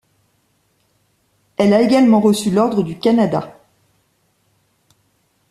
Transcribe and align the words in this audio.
Elle 1.57 1.75
a 1.75 1.81
également 1.83 2.19
reçu 2.21 2.49
l'Ordre 2.49 2.81
du 2.81 2.97
Canada. 2.97 3.61